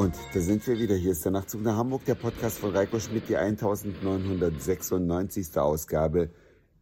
Und 0.00 0.16
da 0.32 0.40
sind 0.40 0.66
wir 0.66 0.78
wieder. 0.78 0.94
Hier 0.94 1.12
ist 1.12 1.26
der 1.26 1.32
Nachtzug 1.32 1.60
nach 1.60 1.76
Hamburg, 1.76 2.06
der 2.06 2.14
Podcast 2.14 2.58
von 2.58 2.74
Reiko 2.74 2.98
Schmidt, 2.98 3.28
die 3.28 3.36
1996. 3.36 5.58
Ausgabe. 5.58 6.30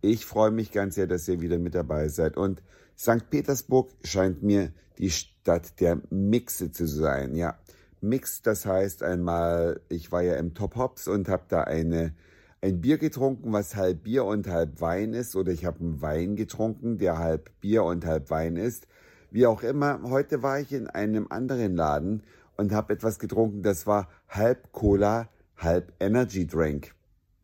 Ich 0.01 0.25
freue 0.25 0.53
mich 0.53 0.71
ganz 0.71 0.95
sehr, 0.95 1.09
dass 1.09 1.27
ihr 1.27 1.41
wieder 1.41 1.59
mit 1.59 1.75
dabei 1.75 2.07
seid. 2.11 2.37
Und 2.37 2.63
St. 2.97 3.29
Petersburg 3.29 3.91
scheint 4.05 4.45
mir 4.45 4.71
die 4.99 5.11
Stadt 5.11 5.81
der 5.81 6.01
Mixe 6.11 6.71
zu 6.71 6.87
sein. 6.87 7.35
Ja, 7.35 7.59
Mix, 8.01 8.41
das 8.43 8.67
heißt 8.67 9.03
einmal, 9.03 9.81
ich 9.89 10.13
war 10.13 10.23
ja 10.23 10.37
im 10.37 10.55
Top 10.55 10.77
Hops 10.77 11.09
und 11.09 11.29
habe 11.29 11.43
da 11.49 11.63
eine 11.63 12.15
ein 12.61 12.81
Bier 12.81 12.99
getrunken, 12.99 13.53
was 13.53 13.75
halb 13.75 14.05
Bier 14.05 14.27
und 14.27 14.47
halb 14.47 14.81
Wein 14.81 15.13
ist, 15.13 15.35
oder 15.35 15.51
ich 15.51 15.65
habe 15.65 15.81
einen 15.81 16.01
Wein 16.01 16.37
getrunken, 16.37 16.99
der 16.99 17.19
halb 17.19 17.51
Bier 17.61 17.83
und 17.83 18.07
halb 18.07 18.31
Wein 18.31 18.55
ist. 18.55 18.87
Wie 19.33 19.45
auch 19.45 19.65
immer, 19.65 20.03
heute 20.05 20.45
war 20.45 20.61
ich 20.61 20.73
in 20.73 20.87
einem 20.87 21.27
anderen 21.31 21.75
Laden 21.75 22.23
und 22.59 22.73
habe 22.73 22.93
etwas 22.93 23.19
getrunken, 23.19 23.63
das 23.63 23.87
war 23.87 24.09
halb 24.29 24.73
Cola, 24.73 25.29
halb 25.57 25.93
Energy 26.01 26.47
Drink. 26.47 26.93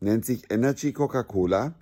Nennt 0.01 0.25
sich 0.25 0.51
Energy 0.51 0.93
Coca-Cola 0.93 1.73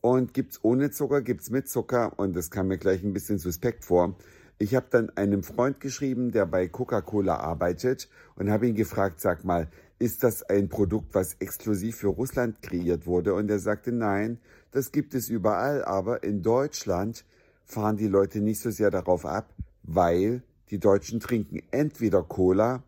und 0.00 0.34
gibt's 0.34 0.62
ohne 0.62 0.90
Zucker, 0.90 1.22
gibt's 1.22 1.50
mit 1.50 1.68
Zucker 1.68 2.16
und 2.18 2.36
das 2.36 2.50
kam 2.50 2.68
mir 2.68 2.78
gleich 2.78 3.02
ein 3.02 3.14
bisschen 3.14 3.38
suspekt 3.38 3.84
vor. 3.84 4.16
Ich 4.58 4.74
habe 4.74 4.86
dann 4.90 5.10
einem 5.16 5.42
Freund 5.42 5.80
geschrieben, 5.80 6.30
der 6.30 6.46
bei 6.46 6.68
Coca-Cola 6.68 7.36
arbeitet 7.36 8.08
und 8.36 8.50
habe 8.50 8.68
ihn 8.68 8.74
gefragt, 8.74 9.20
sag 9.20 9.44
mal, 9.44 9.68
ist 9.98 10.22
das 10.22 10.42
ein 10.42 10.68
Produkt, 10.68 11.14
was 11.14 11.34
exklusiv 11.34 11.96
für 11.96 12.08
Russland 12.08 12.60
kreiert 12.62 13.06
wurde? 13.06 13.34
Und 13.34 13.50
er 13.50 13.58
sagte, 13.58 13.92
nein, 13.92 14.38
das 14.70 14.92
gibt 14.92 15.14
es 15.14 15.28
überall, 15.28 15.84
aber 15.84 16.22
in 16.22 16.42
Deutschland 16.42 17.24
fahren 17.64 17.96
die 17.96 18.08
Leute 18.08 18.40
nicht 18.40 18.60
so 18.60 18.70
sehr 18.70 18.90
darauf 18.90 19.24
ab, 19.24 19.54
weil 19.82 20.42
die 20.70 20.78
Deutschen 20.78 21.20
trinken 21.20 21.62
entweder 21.70 22.22
Cola 22.22 22.82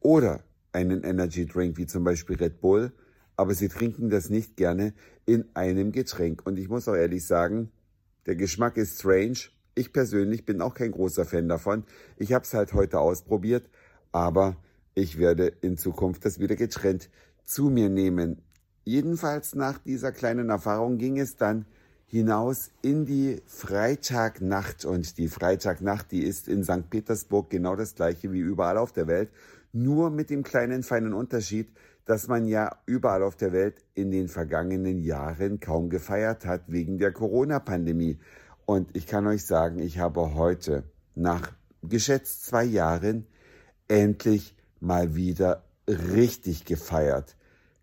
oder 0.00 0.42
einen 0.72 1.02
Energy 1.02 1.46
Drink 1.46 1.76
wie 1.76 1.86
zum 1.86 2.04
Beispiel 2.04 2.36
Red 2.36 2.60
Bull, 2.60 2.92
aber 3.36 3.54
sie 3.54 3.68
trinken 3.68 4.10
das 4.10 4.30
nicht 4.30 4.56
gerne 4.56 4.92
in 5.26 5.44
einem 5.54 5.92
Getränk. 5.92 6.46
Und 6.46 6.58
ich 6.58 6.68
muss 6.68 6.88
auch 6.88 6.94
ehrlich 6.94 7.26
sagen, 7.26 7.70
der 8.26 8.36
Geschmack 8.36 8.76
ist 8.76 8.98
strange. 8.98 9.38
Ich 9.74 9.92
persönlich 9.92 10.44
bin 10.44 10.60
auch 10.60 10.74
kein 10.74 10.90
großer 10.90 11.24
Fan 11.24 11.48
davon. 11.48 11.84
Ich 12.16 12.32
habe 12.32 12.44
es 12.44 12.52
halt 12.52 12.72
heute 12.74 12.98
ausprobiert, 13.00 13.68
aber 14.12 14.56
ich 14.94 15.18
werde 15.18 15.52
in 15.60 15.78
Zukunft 15.78 16.24
das 16.24 16.38
wieder 16.38 16.56
getrennt 16.56 17.10
zu 17.44 17.70
mir 17.70 17.88
nehmen. 17.88 18.42
Jedenfalls 18.84 19.54
nach 19.54 19.78
dieser 19.78 20.12
kleinen 20.12 20.50
Erfahrung 20.50 20.98
ging 20.98 21.18
es 21.18 21.36
dann 21.36 21.66
hinaus 22.08 22.70
in 22.82 23.04
die 23.04 23.40
Freitagnacht. 23.46 24.84
Und 24.84 25.18
die 25.18 25.28
Freitagnacht, 25.28 26.10
die 26.10 26.24
ist 26.24 26.48
in 26.48 26.64
St. 26.64 26.90
Petersburg 26.90 27.50
genau 27.50 27.76
das 27.76 27.94
gleiche 27.94 28.32
wie 28.32 28.40
überall 28.40 28.78
auf 28.78 28.92
der 28.92 29.06
Welt, 29.06 29.30
nur 29.72 30.10
mit 30.10 30.30
dem 30.30 30.42
kleinen 30.42 30.82
feinen 30.82 31.12
Unterschied, 31.12 31.70
dass 32.06 32.26
man 32.26 32.46
ja 32.46 32.74
überall 32.86 33.22
auf 33.22 33.36
der 33.36 33.52
Welt 33.52 33.84
in 33.94 34.10
den 34.10 34.28
vergangenen 34.28 35.02
Jahren 35.02 35.60
kaum 35.60 35.90
gefeiert 35.90 36.46
hat 36.46 36.62
wegen 36.66 36.98
der 36.98 37.12
Corona-Pandemie. 37.12 38.18
Und 38.64 38.96
ich 38.96 39.06
kann 39.06 39.26
euch 39.26 39.44
sagen, 39.44 39.78
ich 39.78 39.98
habe 39.98 40.34
heute 40.34 40.84
nach 41.14 41.52
geschätzt 41.82 42.46
zwei 42.46 42.64
Jahren 42.64 43.26
endlich 43.88 44.56
mal 44.80 45.14
wieder 45.14 45.64
richtig 45.86 46.64
gefeiert. 46.64 47.36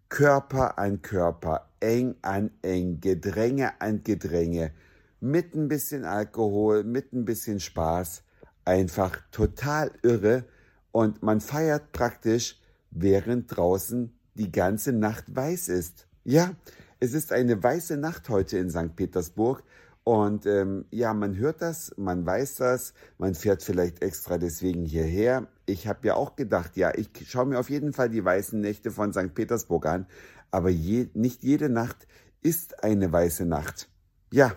Körper 0.09 0.77
an 0.77 1.01
Körper, 1.01 1.69
eng 1.79 2.15
an 2.21 2.51
eng, 2.61 2.99
Gedränge 3.01 3.79
an 3.81 4.03
Gedränge, 4.03 4.71
mit 5.19 5.55
ein 5.55 5.67
bisschen 5.67 6.05
Alkohol, 6.05 6.83
mit 6.83 7.13
ein 7.13 7.25
bisschen 7.25 7.59
Spaß, 7.59 8.23
einfach 8.63 9.21
total 9.31 9.91
irre 10.03 10.45
und 10.91 11.23
man 11.23 11.41
feiert 11.41 11.91
praktisch, 11.91 12.59
während 12.91 13.55
draußen 13.55 14.17
die 14.35 14.51
ganze 14.51 14.93
Nacht 14.93 15.25
weiß 15.35 15.69
ist. 15.69 16.07
Ja, 16.23 16.55
es 16.99 17.13
ist 17.13 17.31
eine 17.31 17.61
weiße 17.61 17.97
Nacht 17.97 18.29
heute 18.29 18.57
in 18.57 18.69
St. 18.69 18.95
Petersburg 18.95 19.63
und 20.05 20.45
ähm, 20.45 20.85
ja, 20.91 21.15
man 21.15 21.35
hört 21.35 21.63
das, 21.63 21.91
man 21.97 22.27
weiß 22.27 22.57
das, 22.57 22.93
man 23.17 23.33
fährt 23.33 23.63
vielleicht 23.63 24.03
extra 24.03 24.37
deswegen 24.37 24.85
hierher. 24.85 25.47
Ich 25.65 25.87
habe 25.87 26.07
ja 26.07 26.13
auch 26.13 26.35
gedacht, 26.35 26.77
ja, 26.77 26.93
ich 26.95 27.09
schaue 27.27 27.47
mir 27.47 27.59
auf 27.59 27.71
jeden 27.71 27.91
Fall 27.91 28.11
die 28.11 28.23
weißen 28.23 28.61
Nächte 28.61 28.91
von 28.91 29.13
St. 29.13 29.33
Petersburg 29.33 29.87
an, 29.87 30.05
aber 30.51 30.69
je, 30.69 31.07
nicht 31.15 31.41
jede 31.41 31.69
Nacht 31.69 32.07
ist 32.43 32.83
eine 32.83 33.11
weiße 33.11 33.47
Nacht. 33.47 33.89
Ja, 34.31 34.55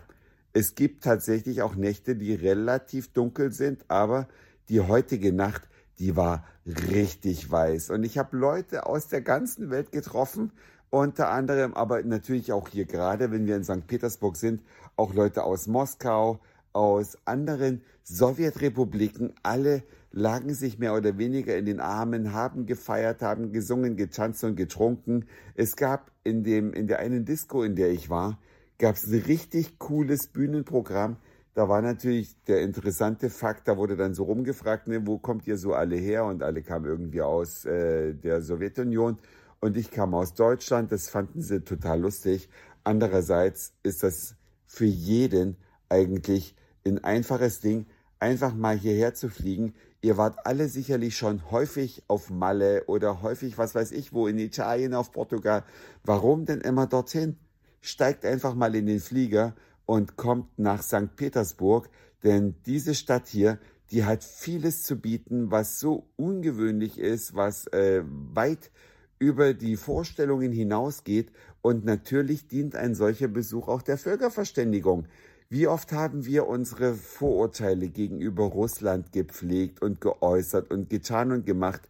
es 0.53 0.75
gibt 0.75 1.04
tatsächlich 1.04 1.62
auch 1.62 1.76
Nächte, 1.76 2.14
die 2.14 2.34
relativ 2.34 3.14
dunkel 3.14 3.50
sind, 3.50 3.87
aber 3.88 4.28
die 4.69 4.82
heutige 4.82 5.32
Nacht, 5.32 5.66
die 5.98 6.14
war 6.14 6.44
richtig 6.66 7.50
weiß. 7.50 7.88
Und 7.88 8.04
ich 8.04 8.19
habe 8.19 8.37
Leute 8.37 8.84
aus 8.84 9.08
der 9.08 9.22
ganzen 9.22 9.70
Welt 9.70 9.92
getroffen 9.92 10.53
unter 10.91 11.31
anderem 11.31 11.75
aber 11.75 12.03
natürlich 12.03 12.53
auch 12.53 12.69
hier 12.69 12.87
gerade, 12.87 13.31
wenn 13.31 13.47
wir 13.47 13.56
in 13.56 13.65
St. 13.65 13.87
Petersburg 13.87 14.37
sind, 14.37 14.62
auch 14.97 15.15
Leute 15.15 15.44
aus 15.44 15.66
Moskau, 15.66 16.41
aus 16.72 17.16
anderen 17.25 17.82
Sowjetrepubliken, 18.04 19.34
alle 19.43 19.82
lagen 20.10 20.54
sich 20.54 20.78
mehr 20.78 20.94
oder 20.94 21.19
weniger 21.19 21.56
in 21.56 21.66
den 21.66 21.81
Armen, 21.81 22.32
haben 22.32 22.66
gefeiert, 22.66 23.22
haben 23.22 23.53
gesungen, 23.53 23.97
getanzt 23.97 24.43
und 24.44 24.56
getrunken. 24.56 25.26
Es 25.54 25.76
gab 25.76 26.10
in 26.25 26.44
dem, 26.44 26.72
in 26.72 26.87
der 26.87 27.00
einen 27.00 27.25
Disco, 27.25 27.62
in 27.62 27.76
der 27.76 27.91
ich 27.91 28.09
war, 28.09 28.38
gab 28.78 28.97
es 28.97 29.06
ein 29.06 29.22
richtig 29.22 29.78
cooles 29.78 30.28
Bühnenprogramm. 30.28 31.16
Da 31.55 31.69
war 31.69 31.82
natürlich 31.82 32.37
der 32.44 32.62
interessante 32.62 33.31
Fakt, 33.31 33.66
da 33.66 33.76
wurde 33.76 33.97
dann 33.97 34.15
so 34.15 34.25
rumgefragt, 34.25 34.87
ne, 34.87 35.06
wo 35.06 35.19
kommt 35.19 35.47
ihr 35.47 35.59
so 35.59 35.75
alle 35.75 35.97
her? 35.97 36.25
Und 36.25 36.43
alle 36.43 36.62
kamen 36.62 36.87
irgendwie 36.87 37.20
aus 37.20 37.65
äh, 37.65 38.15
der 38.15 38.41
Sowjetunion 38.43 39.19
und 39.60 39.76
ich 39.76 39.91
kam 39.91 40.14
aus 40.14 40.34
Deutschland. 40.34 40.92
Das 40.92 41.08
fanden 41.08 41.42
sie 41.42 41.62
total 41.62 42.00
lustig. 42.00 42.48
Andererseits 42.84 43.74
ist 43.82 44.02
das 44.02 44.36
für 44.66 44.84
jeden 44.84 45.56
eigentlich 45.88 46.54
ein 46.86 47.02
einfaches 47.02 47.60
Ding, 47.60 47.86
einfach 48.19 48.54
mal 48.54 48.76
hierher 48.76 49.14
zu 49.14 49.28
fliegen. 49.28 49.74
Ihr 50.00 50.16
wart 50.16 50.46
alle 50.46 50.69
sicherlich 50.69 51.16
schon 51.16 51.50
häufig 51.50 52.02
auf 52.08 52.30
Malle 52.30 52.84
oder 52.86 53.22
häufig, 53.22 53.58
was 53.58 53.74
weiß 53.74 53.92
ich, 53.92 54.12
wo 54.12 54.26
in 54.26 54.38
Italien, 54.38 54.94
auf 54.94 55.12
Portugal. 55.12 55.64
Warum 56.04 56.44
denn 56.46 56.60
immer 56.60 56.86
dorthin? 56.86 57.36
Steigt 57.80 58.25
einfach 58.25 58.54
mal 58.54 58.75
in 58.75 58.86
den 58.86 59.00
Flieger 59.00 59.54
und 59.86 60.16
kommt 60.16 60.58
nach 60.58 60.82
St. 60.82 61.16
Petersburg, 61.16 61.88
denn 62.22 62.56
diese 62.66 62.94
Stadt 62.94 63.28
hier, 63.28 63.58
die 63.90 64.04
hat 64.04 64.22
vieles 64.22 64.82
zu 64.82 64.96
bieten, 64.96 65.50
was 65.50 65.80
so 65.80 66.10
ungewöhnlich 66.16 66.98
ist, 66.98 67.34
was 67.34 67.66
äh, 67.69 68.02
weit 68.04 68.70
über 69.19 69.55
die 69.55 69.77
Vorstellungen 69.77 70.53
hinausgeht 70.53 71.33
und 71.62 71.84
natürlich 71.84 72.49
dient 72.49 72.77
ein 72.77 72.95
solcher 72.95 73.29
Besuch 73.29 73.69
auch 73.69 73.83
der 73.83 73.99
Völkerverständigung. 73.99 75.06
Wie 75.51 75.67
oft 75.67 75.93
haben 75.93 76.27
wir 76.27 76.47
unsere 76.47 76.95
Vorurteile 76.95 77.89
gegenüber 77.89 78.45
Russland 78.45 79.12
gepflegt 79.12 79.81
und 79.81 80.01
geäußert 80.01 80.71
und 80.71 80.91
getan 80.91 81.33
und 81.33 81.47
gemacht? 81.47 81.89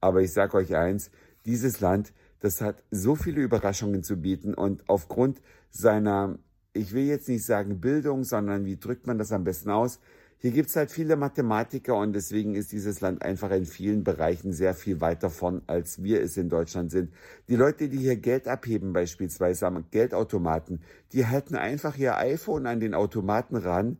Aber 0.00 0.22
ich 0.22 0.32
sage 0.32 0.56
euch 0.56 0.74
eins, 0.74 1.10
dieses 1.44 1.80
Land, 1.80 2.12
das 2.40 2.60
hat 2.60 2.82
so 2.90 3.14
viele 3.14 3.42
Überraschungen 3.42 4.02
zu 4.02 4.16
bieten 4.16 4.54
und 4.54 4.88
aufgrund 4.88 5.40
seiner, 5.70 6.38
ich 6.72 6.92
will 6.92 7.04
jetzt 7.04 7.28
nicht 7.28 7.44
sagen 7.44 7.80
Bildung, 7.80 8.24
sondern 8.24 8.64
wie 8.64 8.76
drückt 8.76 9.06
man 9.06 9.18
das 9.18 9.32
am 9.32 9.44
besten 9.44 9.70
aus, 9.70 10.00
hier 10.38 10.50
gibt's 10.50 10.76
halt 10.76 10.90
viele 10.90 11.16
Mathematiker 11.16 11.96
und 11.96 12.12
deswegen 12.12 12.54
ist 12.54 12.72
dieses 12.72 13.00
Land 13.00 13.22
einfach 13.22 13.50
in 13.50 13.64
vielen 13.64 14.04
Bereichen 14.04 14.52
sehr 14.52 14.74
viel 14.74 15.00
weiter 15.00 15.30
von, 15.30 15.62
als 15.66 16.02
wir 16.02 16.20
es 16.20 16.36
in 16.36 16.48
Deutschland 16.48 16.90
sind. 16.90 17.12
Die 17.48 17.56
Leute, 17.56 17.88
die 17.88 17.98
hier 17.98 18.16
Geld 18.16 18.46
abheben, 18.46 18.92
beispielsweise 18.92 19.66
am 19.66 19.84
Geldautomaten, 19.90 20.82
die 21.12 21.26
halten 21.26 21.56
einfach 21.56 21.96
ihr 21.96 22.18
iPhone 22.18 22.66
an 22.66 22.80
den 22.80 22.94
Automaten 22.94 23.56
ran, 23.56 23.96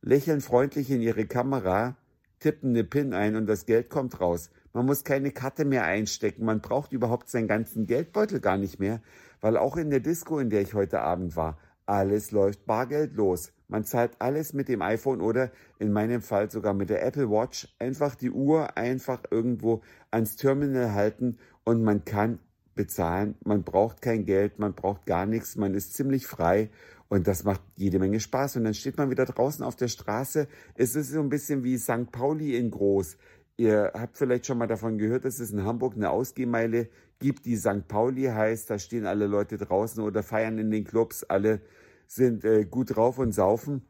lächeln 0.00 0.40
freundlich 0.40 0.90
in 0.90 1.02
ihre 1.02 1.26
Kamera, 1.26 1.96
tippen 2.38 2.70
eine 2.70 2.84
PIN 2.84 3.12
ein 3.12 3.36
und 3.36 3.46
das 3.46 3.66
Geld 3.66 3.90
kommt 3.90 4.20
raus. 4.20 4.50
Man 4.72 4.86
muss 4.86 5.04
keine 5.04 5.30
Karte 5.30 5.64
mehr 5.64 5.84
einstecken, 5.84 6.44
man 6.44 6.60
braucht 6.60 6.92
überhaupt 6.92 7.28
seinen 7.28 7.48
ganzen 7.48 7.86
Geldbeutel 7.86 8.40
gar 8.40 8.56
nicht 8.56 8.78
mehr, 8.78 9.02
weil 9.40 9.56
auch 9.56 9.76
in 9.76 9.90
der 9.90 10.00
Disco, 10.00 10.38
in 10.38 10.50
der 10.50 10.62
ich 10.62 10.74
heute 10.74 11.00
Abend 11.00 11.36
war, 11.36 11.58
alles 11.86 12.30
läuft 12.30 12.66
bargeldlos. 12.66 13.52
Man 13.68 13.84
zahlt 13.84 14.12
alles 14.20 14.52
mit 14.52 14.68
dem 14.68 14.82
iPhone 14.82 15.20
oder 15.20 15.50
in 15.78 15.92
meinem 15.92 16.22
Fall 16.22 16.50
sogar 16.50 16.74
mit 16.74 16.90
der 16.90 17.04
Apple 17.04 17.30
Watch. 17.30 17.74
Einfach 17.78 18.14
die 18.14 18.30
Uhr 18.30 18.76
einfach 18.76 19.22
irgendwo 19.30 19.82
ans 20.10 20.36
Terminal 20.36 20.92
halten 20.92 21.38
und 21.64 21.82
man 21.82 22.04
kann 22.04 22.38
bezahlen. 22.74 23.36
Man 23.44 23.64
braucht 23.64 24.02
kein 24.02 24.24
Geld, 24.24 24.58
man 24.58 24.74
braucht 24.74 25.06
gar 25.06 25.26
nichts, 25.26 25.56
man 25.56 25.74
ist 25.74 25.94
ziemlich 25.94 26.26
frei 26.26 26.70
und 27.08 27.26
das 27.26 27.44
macht 27.44 27.62
jede 27.76 27.98
Menge 27.98 28.20
Spaß. 28.20 28.56
Und 28.56 28.64
dann 28.64 28.74
steht 28.74 28.98
man 28.98 29.10
wieder 29.10 29.24
draußen 29.24 29.64
auf 29.64 29.76
der 29.76 29.88
Straße. 29.88 30.48
Es 30.74 30.96
ist 30.96 31.10
so 31.10 31.20
ein 31.20 31.28
bisschen 31.28 31.64
wie 31.64 31.78
St. 31.78 32.10
Pauli 32.12 32.56
in 32.56 32.70
groß. 32.70 33.16
Ihr 33.58 33.92
habt 33.94 34.18
vielleicht 34.18 34.46
schon 34.46 34.58
mal 34.58 34.66
davon 34.66 34.98
gehört, 34.98 35.24
dass 35.24 35.40
es 35.40 35.50
in 35.50 35.64
Hamburg 35.64 35.94
eine 35.94 36.10
Ausgehmeile 36.10 36.90
gibt, 37.18 37.46
die 37.46 37.56
St. 37.56 37.88
Pauli 37.88 38.24
heißt. 38.24 38.68
Da 38.68 38.78
stehen 38.78 39.06
alle 39.06 39.26
Leute 39.26 39.56
draußen 39.56 40.02
oder 40.02 40.22
feiern 40.22 40.58
in 40.58 40.70
den 40.70 40.84
Clubs. 40.84 41.24
Alle 41.24 41.62
sind 42.06 42.44
äh, 42.44 42.66
gut 42.66 42.96
drauf 42.96 43.18
und 43.18 43.32
saufen. 43.32 43.82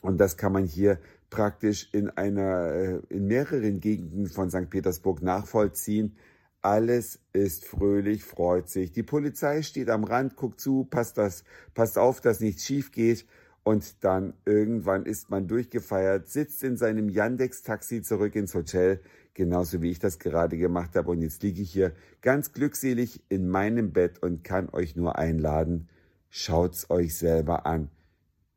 Und 0.00 0.18
das 0.18 0.38
kann 0.38 0.52
man 0.52 0.64
hier 0.64 0.98
praktisch 1.28 1.90
in 1.92 2.08
einer, 2.10 2.72
äh, 2.72 3.00
in 3.10 3.26
mehreren 3.26 3.80
Gegenden 3.80 4.28
von 4.28 4.50
St. 4.50 4.70
Petersburg 4.70 5.20
nachvollziehen. 5.22 6.16
Alles 6.62 7.20
ist 7.32 7.66
fröhlich, 7.66 8.24
freut 8.24 8.68
sich. 8.70 8.92
Die 8.92 9.02
Polizei 9.02 9.62
steht 9.62 9.90
am 9.90 10.04
Rand, 10.04 10.36
guckt 10.36 10.60
zu, 10.60 10.84
passt 10.84 11.18
das, 11.18 11.44
passt 11.74 11.98
auf, 11.98 12.20
dass 12.20 12.40
nichts 12.40 12.64
schief 12.64 12.92
geht. 12.92 13.26
Und 13.66 14.04
dann 14.04 14.34
irgendwann 14.44 15.06
ist 15.06 15.28
man 15.28 15.48
durchgefeiert, 15.48 16.28
sitzt 16.28 16.62
in 16.62 16.76
seinem 16.76 17.08
Yandex-Taxi 17.08 18.00
zurück 18.00 18.36
ins 18.36 18.54
Hotel, 18.54 19.00
genauso 19.34 19.82
wie 19.82 19.90
ich 19.90 19.98
das 19.98 20.20
gerade 20.20 20.56
gemacht 20.56 20.94
habe. 20.94 21.10
Und 21.10 21.20
jetzt 21.20 21.42
liege 21.42 21.62
ich 21.62 21.72
hier 21.72 21.90
ganz 22.22 22.52
glückselig 22.52 23.24
in 23.28 23.48
meinem 23.48 23.92
Bett 23.92 24.22
und 24.22 24.44
kann 24.44 24.68
euch 24.68 24.94
nur 24.94 25.18
einladen. 25.18 25.88
Schaut's 26.28 26.90
euch 26.90 27.18
selber 27.18 27.66
an. 27.66 27.90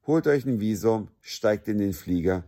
Holt 0.05 0.27
euch 0.27 0.45
ein 0.45 0.59
Visum, 0.59 1.07
steigt 1.21 1.67
in 1.67 1.79
den 1.79 1.93
Flieger 1.93 2.43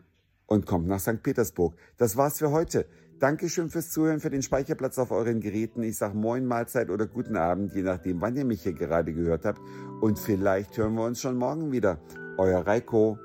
und 0.46 0.68
kommt 0.68 0.88
nach 0.88 1.00
St. 1.00 1.24
Petersburg. 1.24 1.76
Das 1.98 2.16
war's 2.16 2.38
für 2.38 2.52
heute. 2.52 2.86
Dankeschön 3.18 3.72
fürs 3.72 3.90
Zuhören, 3.90 4.20
für 4.20 4.30
den 4.30 4.44
Speicherplatz 4.44 5.00
auf 5.00 5.10
euren 5.10 5.40
Geräten. 5.40 5.82
Ich 5.82 5.98
sage 5.98 6.16
Moin, 6.16 6.46
Mahlzeit 6.46 6.92
oder 6.92 7.08
guten 7.08 7.38
Abend, 7.38 7.74
je 7.74 7.82
nachdem, 7.82 8.22
wann 8.22 8.36
ihr 8.36 8.46
mich 8.46 8.62
hier 8.62 8.74
gerade 8.74 9.14
gehört 9.14 9.46
habt. 9.46 9.62
Und 10.00 10.20
vielleicht 10.20 10.78
hören 10.78 10.94
wir 10.94 11.06
uns 11.06 11.20
schon 11.22 11.38
morgen 11.38 11.72
wieder. 11.72 12.00
Euer 12.38 12.66
Reiko. 12.66 13.20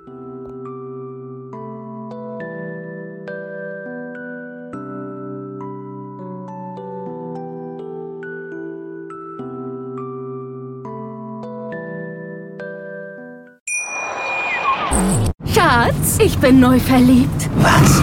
Schatz, 15.52 16.19
ich 16.19 16.38
bin 16.38 16.61
neu 16.61 16.79
verliebt. 16.79 17.49
Was? 17.56 18.02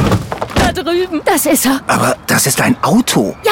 Da 0.56 0.72
drüben. 0.72 1.22
Das 1.26 1.46
ist 1.46 1.66
er. 1.66 1.82
Aber 1.88 2.16
das 2.28 2.48
ist 2.48 2.62
ein 2.62 2.76
Auto. 2.82 3.36
Ja, 3.44 3.52